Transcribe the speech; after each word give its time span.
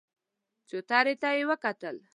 چوترې 0.67 1.15
ته 1.21 1.29
يې 1.37 1.43
وکتل. 1.49 1.95